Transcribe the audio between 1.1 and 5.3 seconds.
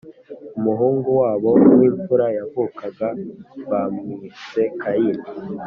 wabo w imfura yavukaga bamwise Kayini